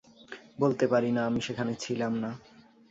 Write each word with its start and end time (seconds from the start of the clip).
বলতে 0.59 0.85
পারি 0.87 1.09
না, 1.11 1.21
আমি 1.25 1.39
সেখানে 1.41 1.73
ছিলাম 1.75 2.13
না। 2.23 2.31